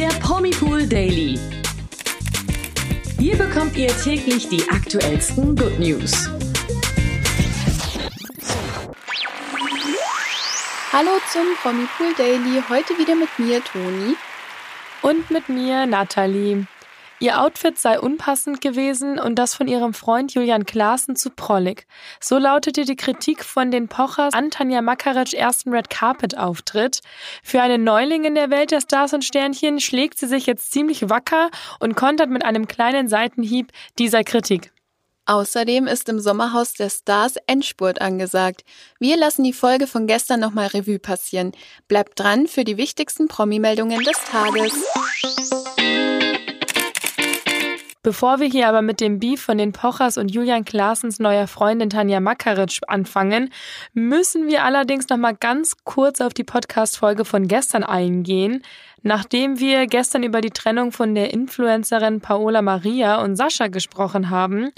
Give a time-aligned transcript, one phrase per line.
[0.00, 1.38] der Promipool Daily.
[3.18, 6.30] Hier bekommt ihr täglich die aktuellsten Good News.
[10.90, 12.62] Hallo zum Promipool Daily.
[12.70, 14.16] Heute wieder mit mir, Toni.
[15.02, 16.66] Und mit mir, Nathalie.
[17.22, 21.86] Ihr Outfit sei unpassend gewesen und das von ihrem Freund Julian Klaassen zu prollig.
[22.18, 27.00] So lautete die Kritik von den Pochers an Tanja Makaritsch ersten Red Carpet Auftritt.
[27.42, 31.10] Für eine Neuling in der Welt der Stars und Sternchen schlägt sie sich jetzt ziemlich
[31.10, 34.72] wacker und kontert mit einem kleinen Seitenhieb dieser Kritik.
[35.26, 38.64] Außerdem ist im Sommerhaus der Stars Endspurt angesagt.
[38.98, 41.52] Wir lassen die Folge von gestern nochmal Revue passieren.
[41.86, 44.72] Bleibt dran für die wichtigsten Promi-Meldungen des Tages.
[48.02, 51.90] Bevor wir hier aber mit dem Beef von den Pochers und Julian Klaasens neuer Freundin
[51.90, 53.50] Tanja Makaritsch anfangen,
[53.92, 58.62] müssen wir allerdings noch mal ganz kurz auf die Podcast-Folge von gestern eingehen.
[59.02, 64.70] Nachdem wir gestern über die Trennung von der Influencerin Paola Maria und Sascha gesprochen haben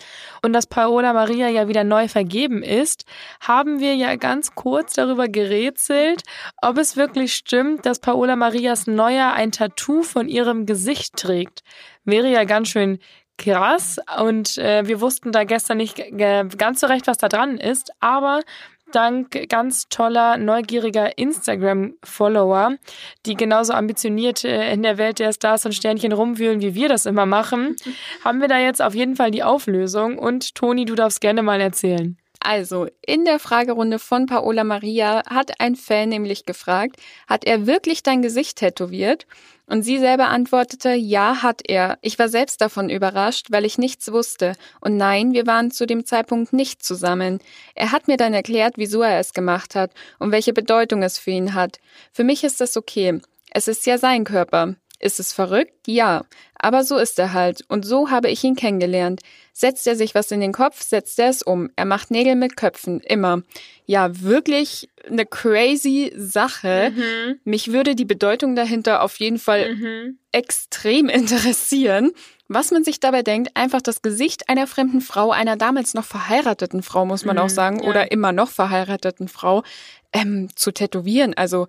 [0.42, 3.05] und dass Paola Maria ja wieder neu vergeben ist,
[3.41, 6.23] haben wir ja ganz kurz darüber gerätselt,
[6.61, 11.62] ob es wirklich stimmt, dass Paola Marias Neuer ein Tattoo von ihrem Gesicht trägt.
[12.05, 12.98] Wäre ja ganz schön
[13.39, 17.92] krass und äh, wir wussten da gestern nicht ganz so recht, was da dran ist,
[18.01, 18.41] aber
[18.95, 22.77] dank ganz toller, neugieriger Instagram-Follower,
[23.27, 27.07] die genauso ambitioniert äh, in der Welt der Stars und Sternchen rumwühlen, wie wir das
[27.07, 27.77] immer machen,
[28.25, 31.61] haben wir da jetzt auf jeden Fall die Auflösung und Toni, du darfst gerne mal
[31.61, 32.17] erzählen.
[32.45, 36.97] Also, in der Fragerunde von Paola Maria hat ein Fan nämlich gefragt,
[37.29, 39.27] hat er wirklich dein Gesicht tätowiert?
[39.73, 41.97] Und sie selber antwortete, ja, hat er.
[42.03, 44.53] Ich war selbst davon überrascht, weil ich nichts wusste.
[44.83, 47.39] Und nein, wir waren zu dem Zeitpunkt nicht zusammen.
[47.75, 51.31] Er hat mir dann erklärt, wieso er es gemacht hat und welche Bedeutung es für
[51.31, 51.79] ihn hat.
[52.12, 53.23] Für mich ist das okay.
[53.51, 54.75] Es ist ja sein Körper.
[55.03, 55.75] Ist es verrückt?
[55.86, 56.25] Ja.
[56.55, 57.64] Aber so ist er halt.
[57.69, 59.20] Und so habe ich ihn kennengelernt.
[59.53, 61.70] Setzt er sich was in den Kopf, setzt er es um.
[61.74, 63.01] Er macht Nägel mit Köpfen.
[63.01, 63.42] Immer.
[63.85, 66.92] Ja, wirklich eine crazy Sache.
[66.95, 67.41] Mhm.
[67.42, 70.18] Mich würde die Bedeutung dahinter auf jeden Fall mhm.
[70.30, 72.12] extrem interessieren.
[72.46, 76.85] Was man sich dabei denkt, einfach das Gesicht einer fremden Frau, einer damals noch verheirateten
[76.85, 77.89] Frau, muss man mhm, auch sagen, ja.
[77.89, 79.64] oder immer noch verheirateten Frau,
[80.12, 81.35] ähm, zu tätowieren.
[81.35, 81.67] Also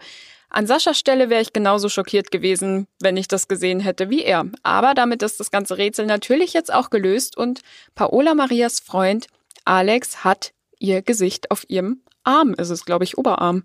[0.54, 4.46] an Saschas Stelle wäre ich genauso schockiert gewesen, wenn ich das gesehen hätte wie er.
[4.62, 7.62] Aber damit ist das ganze Rätsel natürlich jetzt auch gelöst und
[7.96, 9.28] Paola Marias Freund
[9.66, 13.64] Alex hat ihr Gesicht auf ihrem Arm, ist es, glaube ich, Oberarm.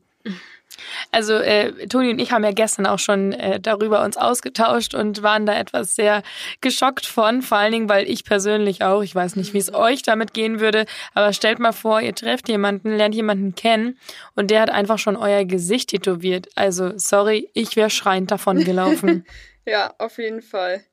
[1.13, 5.23] Also äh, Toni und ich haben ja gestern auch schon äh, darüber uns ausgetauscht und
[5.23, 6.23] waren da etwas sehr
[6.61, 10.03] geschockt von, vor allen Dingen, weil ich persönlich auch, ich weiß nicht, wie es euch
[10.03, 13.99] damit gehen würde, aber stellt mal vor, ihr trefft jemanden, lernt jemanden kennen
[14.35, 16.49] und der hat einfach schon euer Gesicht tätowiert.
[16.55, 19.25] Also sorry, ich wäre schreiend davon gelaufen.
[19.67, 20.85] ja, auf jeden Fall.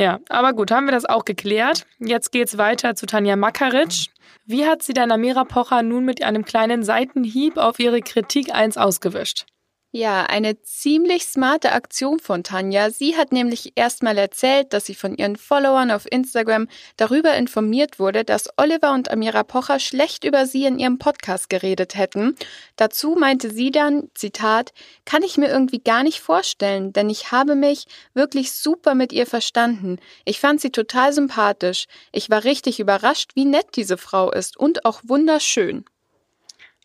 [0.00, 1.84] Ja, aber gut, haben wir das auch geklärt.
[1.98, 4.06] Jetzt geht's weiter zu Tanja Makaritsch.
[4.46, 8.78] Wie hat sie dann Amira Pocher nun mit einem kleinen Seitenhieb auf ihre Kritik eins
[8.78, 9.44] ausgewischt?
[9.92, 12.90] Ja, eine ziemlich smarte Aktion von Tanja.
[12.90, 18.22] Sie hat nämlich erstmal erzählt, dass sie von ihren Followern auf Instagram darüber informiert wurde,
[18.22, 22.36] dass Oliver und Amira Pocher schlecht über sie in ihrem Podcast geredet hätten.
[22.76, 24.70] Dazu meinte sie dann, Zitat,
[25.06, 29.26] kann ich mir irgendwie gar nicht vorstellen, denn ich habe mich wirklich super mit ihr
[29.26, 29.98] verstanden.
[30.24, 31.86] Ich fand sie total sympathisch.
[32.12, 35.84] Ich war richtig überrascht, wie nett diese Frau ist und auch wunderschön.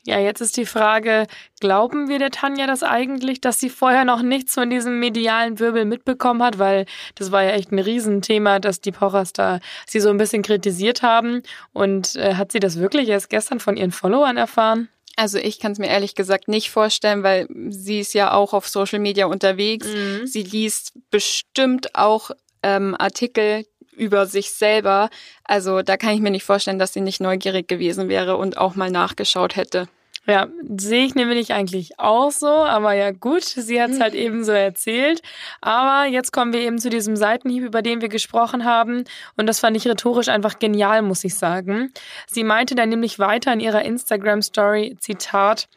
[0.06, 1.26] Ja, jetzt ist die Frage,
[1.60, 5.86] glauben wir der Tanja das eigentlich, dass sie vorher noch nichts von diesem medialen Wirbel
[5.86, 6.60] mitbekommen hat?
[6.60, 6.86] Weil
[7.16, 11.02] das war ja echt ein Riesenthema, dass die Pochers da sie so ein bisschen kritisiert
[11.02, 11.42] haben.
[11.74, 14.90] Und äh, hat sie das wirklich erst gestern von ihren Followern erfahren?
[15.16, 18.68] Also ich kann es mir ehrlich gesagt nicht vorstellen, weil sie ist ja auch auf
[18.68, 19.88] Social Media unterwegs.
[19.88, 20.28] Mhm.
[20.28, 25.10] Sie liest bestimmt auch ähm, Artikel, über sich selber.
[25.44, 28.76] Also da kann ich mir nicht vorstellen, dass sie nicht neugierig gewesen wäre und auch
[28.76, 29.88] mal nachgeschaut hätte.
[30.28, 34.44] Ja, sehe ich nämlich eigentlich auch so, aber ja gut, sie hat es halt eben
[34.44, 35.22] so erzählt.
[35.62, 39.04] Aber jetzt kommen wir eben zu diesem Seitenhieb, über den wir gesprochen haben.
[39.38, 41.92] Und das fand ich rhetorisch einfach genial, muss ich sagen.
[42.26, 45.68] Sie meinte dann nämlich weiter in ihrer Instagram-Story, Zitat,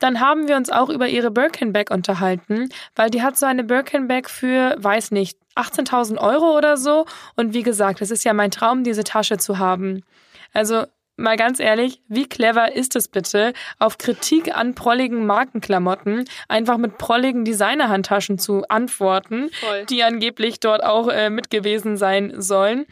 [0.00, 4.28] dann haben wir uns auch über ihre Birkenbag unterhalten, weil die hat so eine Birkenbag
[4.28, 7.06] für, weiß nicht, 18.000 Euro oder so.
[7.36, 10.02] Und wie gesagt, es ist ja mein Traum, diese Tasche zu haben.
[10.52, 10.84] Also
[11.16, 16.98] mal ganz ehrlich, wie clever ist es bitte, auf Kritik an prolligen Markenklamotten einfach mit
[16.98, 19.84] prolligen Designerhandtaschen zu antworten, Voll.
[19.86, 22.86] die angeblich dort auch äh, mit gewesen sein sollen.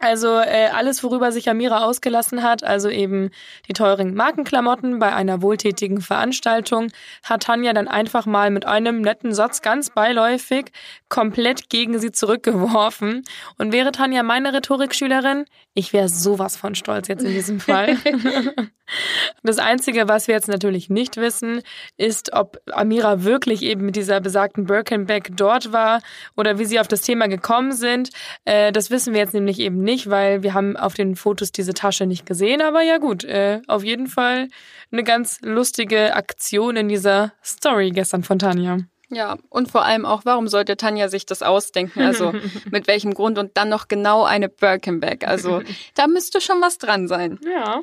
[0.00, 3.30] Also äh, alles, worüber sich Amira ausgelassen hat, also eben
[3.66, 6.88] die teuren Markenklamotten bei einer wohltätigen Veranstaltung,
[7.24, 10.70] hat Tanja dann einfach mal mit einem netten Satz ganz beiläufig
[11.08, 13.24] komplett gegen sie zurückgeworfen.
[13.56, 17.96] Und wäre Tanja meine Rhetorikschülerin, ich wäre sowas von stolz jetzt in diesem Fall.
[19.42, 21.62] das Einzige, was wir jetzt natürlich nicht wissen,
[21.96, 26.00] ist, ob Amira wirklich eben mit dieser besagten Birkenbeck dort war
[26.36, 28.10] oder wie sie auf das Thema gekommen sind.
[28.44, 31.74] Äh, das wissen wir jetzt nämlich eben nicht, weil wir haben auf den Fotos diese
[31.74, 32.62] Tasche nicht gesehen.
[32.62, 34.48] Aber ja gut, äh, auf jeden Fall
[34.92, 38.78] eine ganz lustige Aktion in dieser Story gestern von Tanja.
[39.10, 42.02] Ja, und vor allem auch, warum sollte Tanja sich das ausdenken?
[42.02, 42.32] Also
[42.70, 45.26] mit welchem Grund und dann noch genau eine Birkenback?
[45.26, 45.62] Also
[45.94, 47.38] da müsste schon was dran sein.
[47.42, 47.80] Ja.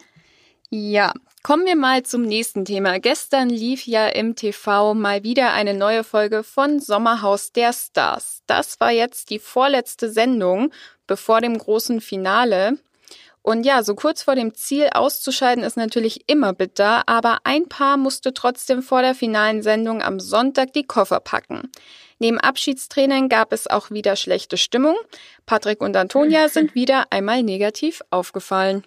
[0.70, 1.14] Ja,
[1.44, 3.00] kommen wir mal zum nächsten Thema.
[3.00, 8.42] Gestern lief ja im TV mal wieder eine neue Folge von Sommerhaus der Stars.
[8.48, 10.72] Das war jetzt die vorletzte Sendung
[11.08, 12.78] bevor dem großen Finale.
[13.42, 17.96] Und ja, so kurz vor dem Ziel auszuscheiden ist natürlich immer bitter, aber ein Paar
[17.96, 21.72] musste trotzdem vor der finalen Sendung am Sonntag die Koffer packen.
[22.18, 24.96] Neben Abschiedstränen gab es auch wieder schlechte Stimmung.
[25.46, 28.84] Patrick und Antonia sind wieder einmal negativ aufgefallen.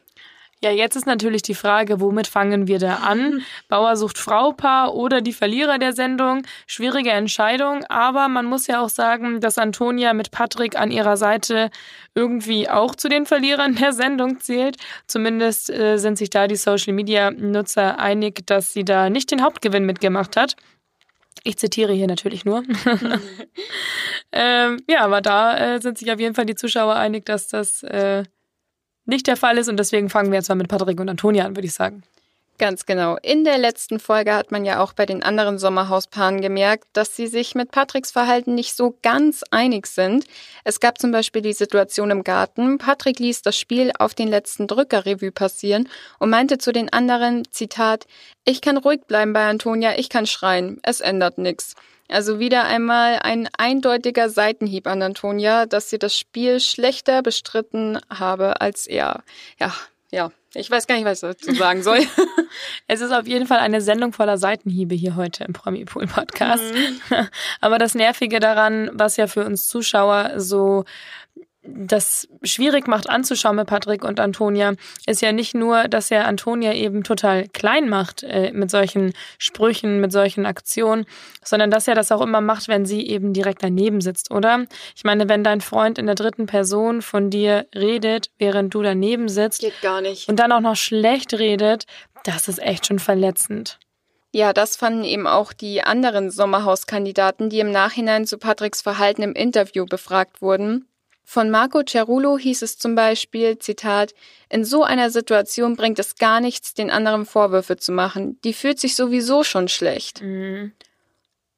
[0.61, 3.43] Ja, jetzt ist natürlich die Frage, womit fangen wir da an?
[3.69, 6.43] Bauer sucht Fraupaar oder die Verlierer der Sendung?
[6.67, 11.71] Schwierige Entscheidung, aber man muss ja auch sagen, dass Antonia mit Patrick an ihrer Seite
[12.17, 14.77] irgendwie auch zu den Verlierern der Sendung zählt.
[15.07, 19.45] Zumindest äh, sind sich da die Social Media Nutzer einig, dass sie da nicht den
[19.45, 20.57] Hauptgewinn mitgemacht hat.
[21.45, 22.65] Ich zitiere hier natürlich nur.
[24.33, 27.85] ähm, ja, aber da äh, sind sich auf jeden Fall die Zuschauer einig, dass das
[27.85, 28.25] äh,
[29.09, 29.69] nicht der Fall ist.
[29.69, 32.03] Und deswegen fangen wir jetzt mal mit Patrick und Antonia an, würde ich sagen.
[32.59, 33.17] Ganz genau.
[33.23, 37.29] In der letzten Folge hat man ja auch bei den anderen Sommerhauspaaren gemerkt, dass sie
[37.29, 40.25] sich mit Patricks Verhalten nicht so ganz einig sind.
[40.65, 42.79] Es gab zum Beispiel die Situation im Garten.
[42.79, 45.89] Patrick ließ das Spiel auf den letzten Drückerrevue passieren
[46.19, 48.07] und meinte zu den anderen, Zitat,
[48.45, 51.77] ich kann ruhig bleiben bei Antonia, ich kann schreien, es ändert nichts.
[52.09, 58.61] Also wieder einmal ein eindeutiger Seitenhieb an Antonia, dass sie das Spiel schlechter bestritten habe
[58.61, 59.23] als er.
[59.61, 59.75] Ja,
[60.11, 62.01] ja, ich weiß gar nicht, was ich dazu sagen soll.
[62.87, 66.65] es ist auf jeden Fall eine Sendung voller Seitenhiebe hier heute im Promipool Podcast.
[66.73, 67.29] Mhm.
[67.61, 70.85] Aber das Nervige daran, was ja für uns Zuschauer so
[71.77, 74.75] das schwierig macht anzuschauen mit Patrick und Antonia,
[75.07, 80.01] ist ja nicht nur, dass er Antonia eben total klein macht äh, mit solchen Sprüchen,
[80.01, 81.07] mit solchen Aktionen,
[81.45, 84.65] sondern dass er das auch immer macht, wenn sie eben direkt daneben sitzt, oder?
[84.97, 89.29] Ich meine, wenn dein Freund in der dritten Person von dir redet, während du daneben
[89.29, 89.61] sitzt.
[89.61, 90.29] Geht gar nicht.
[90.29, 91.85] Und dann auch noch schlecht redet,
[92.25, 93.79] das ist echt schon verletzend.
[94.33, 99.33] Ja, das fanden eben auch die anderen Sommerhauskandidaten, die im Nachhinein zu Patricks Verhalten im
[99.33, 100.87] Interview befragt wurden.
[101.31, 104.15] Von Marco Cerulo hieß es zum Beispiel, Zitat,
[104.49, 108.41] in so einer Situation bringt es gar nichts, den anderen Vorwürfe zu machen.
[108.45, 110.23] Die fühlt sich sowieso schon schlecht.
[110.23, 110.73] Mhm.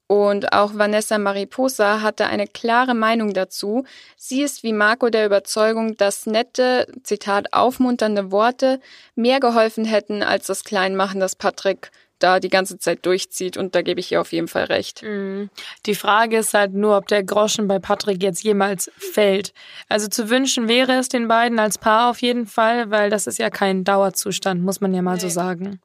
[0.07, 3.85] Und auch Vanessa Mariposa hatte eine klare Meinung dazu.
[4.17, 8.81] Sie ist wie Marco der Überzeugung, dass nette, Zitat, aufmunternde Worte
[9.15, 11.91] mehr geholfen hätten als das Kleinmachen, das Patrick
[12.23, 15.03] da die ganze Zeit durchzieht und da gebe ich ihr auf jeden Fall recht.
[15.03, 15.49] Mhm.
[15.85, 19.53] Die Frage ist halt nur, ob der Groschen bei Patrick jetzt jemals fällt.
[19.89, 23.39] Also zu wünschen wäre es den beiden als Paar auf jeden Fall, weil das ist
[23.39, 25.21] ja kein Dauerzustand, muss man ja mal nee.
[25.21, 25.79] so sagen.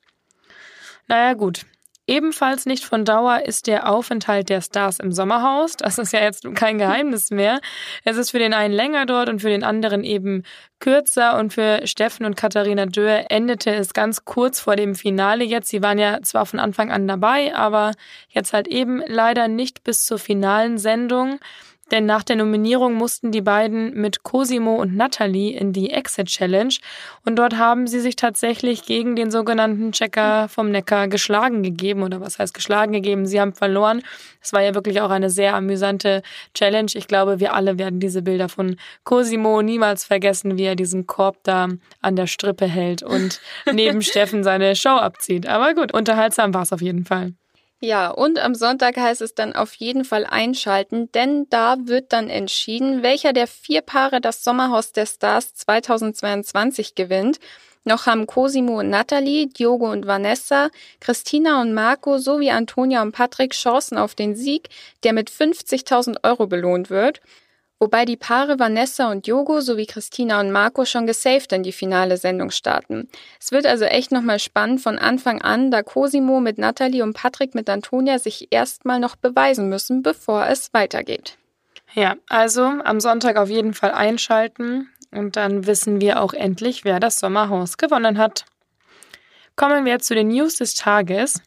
[1.08, 1.64] Naja gut,
[2.08, 5.76] Ebenfalls nicht von Dauer ist der Aufenthalt der Stars im Sommerhaus.
[5.76, 7.60] Das ist ja jetzt kein Geheimnis mehr.
[8.04, 10.44] Es ist für den einen länger dort und für den anderen eben
[10.78, 11.36] kürzer.
[11.36, 15.68] Und für Steffen und Katharina Döhr endete es ganz kurz vor dem Finale jetzt.
[15.68, 17.92] Sie waren ja zwar von Anfang an dabei, aber
[18.28, 21.40] jetzt halt eben leider nicht bis zur finalen Sendung.
[21.92, 26.74] Denn nach der Nominierung mussten die beiden mit Cosimo und Natalie in die Exit Challenge
[27.24, 32.20] und dort haben sie sich tatsächlich gegen den sogenannten Checker vom Neckar geschlagen gegeben oder
[32.20, 33.26] was heißt geschlagen gegeben?
[33.26, 34.02] Sie haben verloren.
[34.42, 36.22] Es war ja wirklich auch eine sehr amüsante
[36.54, 36.90] Challenge.
[36.94, 41.38] Ich glaube, wir alle werden diese Bilder von Cosimo niemals vergessen, wie er diesen Korb
[41.44, 41.68] da
[42.00, 43.40] an der Strippe hält und
[43.72, 45.46] neben Steffen seine Show abzieht.
[45.46, 47.34] Aber gut, unterhaltsam war es auf jeden Fall.
[47.80, 52.30] Ja, und am Sonntag heißt es dann auf jeden Fall einschalten, denn da wird dann
[52.30, 57.38] entschieden, welcher der vier Paare das Sommerhaus der Stars 2022 gewinnt.
[57.84, 63.52] Noch haben Cosimo und Natalie, Diogo und Vanessa, Christina und Marco sowie Antonia und Patrick
[63.52, 64.70] Chancen auf den Sieg,
[65.04, 67.20] der mit 50.000 Euro belohnt wird
[67.78, 72.16] wobei die Paare Vanessa und Yogo sowie Christina und Marco schon gesaved in die finale
[72.16, 73.08] Sendung starten.
[73.40, 77.54] Es wird also echt nochmal spannend von Anfang an, da Cosimo mit Natalie und Patrick
[77.54, 81.38] mit Antonia sich erstmal noch beweisen müssen, bevor es weitergeht.
[81.94, 84.90] Ja, also am Sonntag auf jeden Fall einschalten.
[85.10, 88.44] Und dann wissen wir auch endlich, wer das Sommerhaus gewonnen hat.
[89.56, 91.40] Kommen wir zu den News des Tages.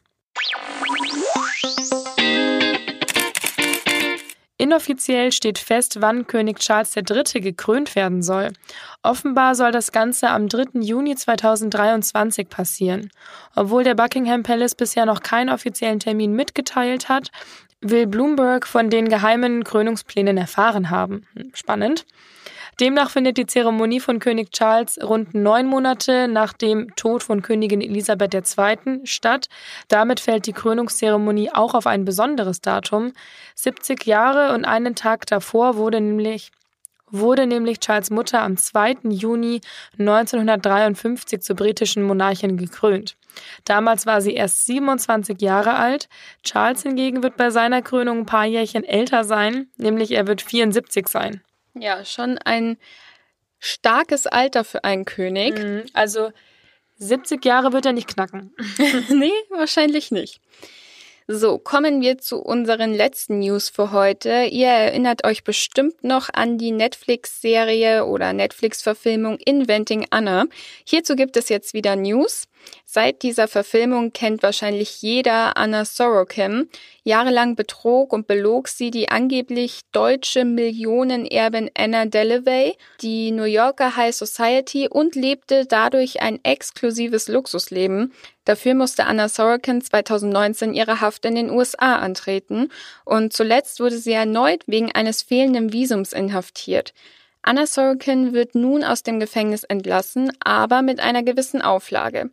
[4.70, 7.40] Inoffiziell steht fest, wann König Charles III.
[7.40, 8.52] gekrönt werden soll.
[9.02, 10.80] Offenbar soll das Ganze am 3.
[10.80, 13.10] Juni 2023 passieren.
[13.56, 17.32] Obwohl der Buckingham Palace bisher noch keinen offiziellen Termin mitgeteilt hat,
[17.80, 21.26] will Bloomberg von den geheimen Krönungsplänen erfahren haben.
[21.34, 22.06] Hm, spannend.
[22.80, 27.82] Demnach findet die Zeremonie von König Charles rund neun Monate nach dem Tod von Königin
[27.82, 29.00] Elisabeth II.
[29.04, 29.48] statt.
[29.88, 33.12] Damit fällt die Krönungszeremonie auch auf ein besonderes Datum.
[33.54, 36.52] 70 Jahre und einen Tag davor wurde nämlich
[37.12, 38.98] wurde nämlich Charles Mutter am 2.
[39.10, 39.60] Juni
[39.98, 43.16] 1953 zur britischen Monarchin gekrönt.
[43.64, 46.08] Damals war sie erst 27 Jahre alt.
[46.44, 51.08] Charles hingegen wird bei seiner Krönung ein paar Jährchen älter sein, nämlich er wird 74
[51.08, 51.42] sein.
[51.80, 52.76] Ja, schon ein
[53.58, 55.58] starkes Alter für einen König.
[55.58, 55.84] Mhm.
[55.94, 56.30] Also
[56.98, 58.54] 70 Jahre wird er nicht knacken.
[59.08, 60.40] nee, wahrscheinlich nicht.
[61.26, 64.46] So, kommen wir zu unseren letzten News für heute.
[64.50, 70.46] Ihr erinnert euch bestimmt noch an die Netflix-Serie oder Netflix-Verfilmung Inventing Anna.
[70.84, 72.48] Hierzu gibt es jetzt wieder News.
[72.84, 76.68] Seit dieser Verfilmung kennt wahrscheinlich jeder Anna Sorokin.
[77.04, 84.14] Jahrelang betrog und belog sie die angeblich deutsche Millionenerbin Anna Delaunay, die New Yorker High
[84.14, 88.12] Society und lebte dadurch ein exklusives Luxusleben.
[88.44, 92.70] Dafür musste Anna Sorokin 2019 ihre Haft in den USA antreten
[93.04, 96.92] und zuletzt wurde sie erneut wegen eines fehlenden Visums inhaftiert.
[97.42, 102.30] Anna Sorokin wird nun aus dem Gefängnis entlassen, aber mit einer gewissen Auflage.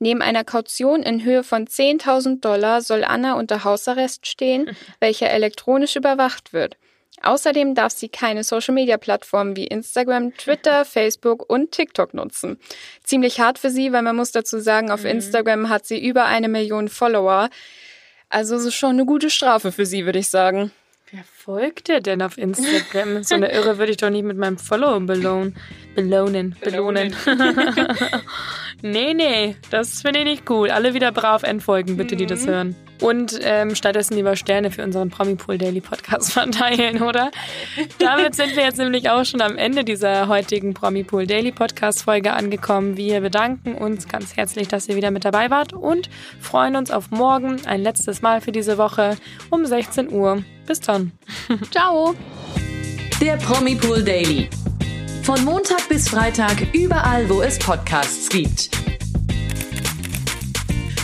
[0.00, 5.96] Neben einer Kaution in Höhe von 10.000 Dollar soll Anna unter Hausarrest stehen, welcher elektronisch
[5.96, 6.76] überwacht wird.
[7.22, 12.58] Außerdem darf sie keine Social-Media-Plattformen wie Instagram, Twitter, Facebook und TikTok nutzen.
[13.02, 15.10] Ziemlich hart für sie, weil man muss dazu sagen, auf mhm.
[15.10, 17.50] Instagram hat sie über eine Million Follower.
[18.28, 20.70] Also es ist schon eine gute Strafe für sie, würde ich sagen.
[21.10, 23.22] Wer folgt dir denn auf Instagram?
[23.22, 25.56] So eine Irre würde ich doch nicht mit meinem Follow belohnen.
[25.94, 26.54] Belohnen.
[26.60, 27.14] Belohnen.
[28.82, 30.70] nee, nee, das finde ich nicht cool.
[30.70, 32.50] Alle wieder brav entfolgen, bitte, die das mhm.
[32.50, 32.76] hören.
[33.00, 37.30] Und ähm, stattdessen lieber Sterne für unseren Promipool Daily Podcast verteilen, oder?
[37.98, 42.32] Damit sind wir jetzt nämlich auch schon am Ende dieser heutigen Promipool Daily Podcast Folge
[42.32, 42.96] angekommen.
[42.96, 46.08] Wir bedanken uns ganz herzlich, dass ihr wieder mit dabei wart und
[46.40, 49.16] freuen uns auf morgen ein letztes Mal für diese Woche
[49.50, 50.42] um 16 Uhr.
[50.66, 51.12] Bis dann.
[51.70, 52.14] Ciao.
[53.20, 54.48] Der Promipool Daily.
[55.22, 58.77] Von Montag bis Freitag überall, wo es Podcasts gibt.